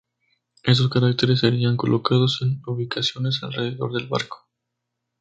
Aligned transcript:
Estos 0.63 0.89
caracteres 0.89 1.41
serían 1.41 1.77
colocados 1.77 2.39
en 2.41 2.59
ubicaciones 2.65 3.43
alrededor 3.43 3.93
del 3.93 4.07
barco. 4.07 4.47